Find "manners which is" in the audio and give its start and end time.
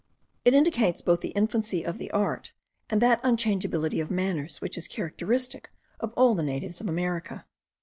4.09-4.87